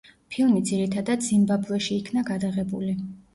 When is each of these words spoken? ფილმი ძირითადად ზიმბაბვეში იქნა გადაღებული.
ფილმი 0.35 0.61
ძირითადად 0.69 1.25
ზიმბაბვეში 1.27 1.93
იქნა 2.01 2.25
გადაღებული. 2.31 2.97